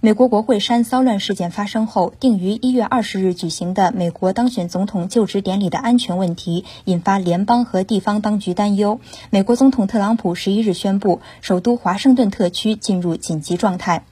[0.00, 9.00] 美国国会山骚乱事件发生后，定于一月二十日举行的美国当选总统就职典礼的安全问题，引发联邦和地方当局担忧。
[9.30, 14.04] 美国总统特朗普十一日宣布，首都华盛顿特区进入紧急状态。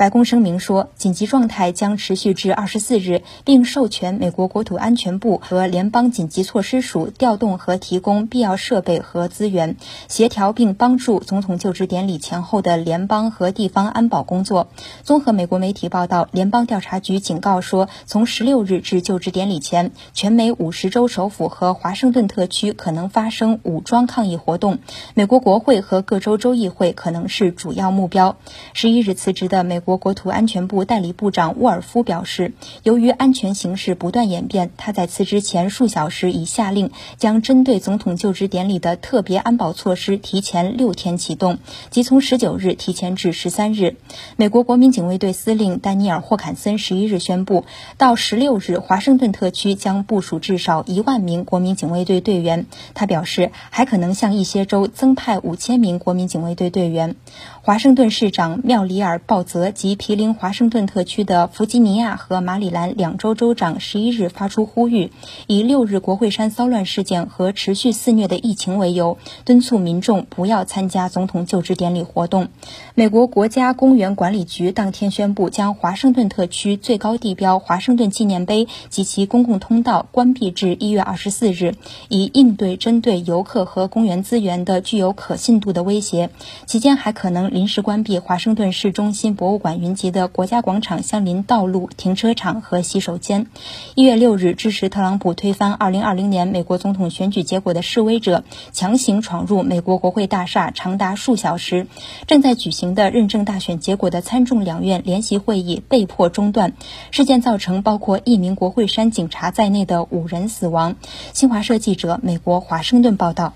[0.00, 9.76] 白宫声明说，紧急状态将持续至二十四日，并授权美国国土安全部和联邦紧急措施署调动和提供必要设备和资源，
[10.08, 14.68] 协调并帮助总统就职典礼前后的联邦和地方安保工作。
[15.02, 24.78] 综合美国媒体报道，联邦调查局警告说，从十六日至就职典礼前，全美五十州首府和华盛顿特区可能发生武装抗议活动，
[25.12, 28.38] 美国国会和各州州议会可能是主要目标。
[28.72, 29.89] 十一日辞职的美国。
[29.90, 32.52] 国国土安全部代理部长沃尔夫表示，
[32.84, 41.58] 由于安全形势不断演变，他在辞职前数小时已下令将针对总统就职典礼的特别安保措施提前六天启动，
[41.90, 43.96] 即从十九日提前至十三日。
[44.36, 47.64] 美国国民警卫队司令丹尼尔·霍坎森十一日宣布，
[47.98, 52.66] 到十六日，华盛顿特区将部署至少一万名国民警卫队队员。
[52.94, 57.16] 他表示，还可能向一些州增派五千名国民警卫队队员。
[57.62, 59.72] 华盛顿市长妙里尔·鲍泽。
[59.80, 65.10] 及毗邻华盛顿特区的弗吉尼亚和马里兰两州州长十一日发出呼吁，
[65.46, 72.48] 以六日国会山骚乱事件和持续肆虐的疫情为由，敦促民众不要参加总统就职典礼活动。
[72.94, 81.74] 美国国家公园管理局当天宣布，将华盛顿特区最高地标华盛顿纪念碑及其公共通道关闭至一月二十四日，
[82.10, 86.28] 以应对针对游客和公园资源的具有可信度的威胁。
[86.66, 89.69] 期间还可能临时关闭华盛顿市中心博物馆。
[89.78, 93.46] 云集的国家广场相邻道路、停车场和洗手间。
[93.94, 101.86] 一月六日，支持特朗普推翻二零二零年美国总统选举结果的示威者强行闯入美国国会大厦，长达数小时。
[102.26, 106.72] 正在举行的认证大选结果的参众两院联席会议被迫中断。
[107.10, 110.96] 事件造成包括一名国会山警察在内的五人死亡。
[111.32, 113.54] 新华社记者美国华盛顿报道。